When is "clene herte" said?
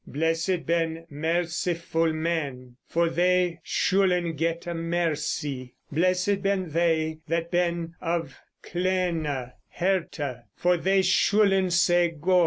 8.63-10.41